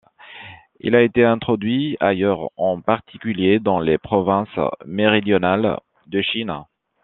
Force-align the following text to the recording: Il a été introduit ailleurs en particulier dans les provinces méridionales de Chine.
Il 0.79 0.95
a 0.95 1.03
été 1.03 1.23
introduit 1.23 1.95
ailleurs 1.99 2.49
en 2.57 2.81
particulier 2.81 3.59
dans 3.59 3.79
les 3.79 3.99
provinces 3.99 4.49
méridionales 4.83 5.79
de 6.07 6.23
Chine. 6.23 6.55